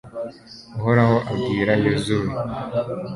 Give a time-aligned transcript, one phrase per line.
[0.77, 2.31] uhoraho abwira yozuwe